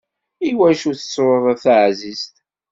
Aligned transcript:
Iwacu 0.49 0.91
tettruḍ 0.97 1.45
a 1.53 1.55
taεzizt? 1.63 2.35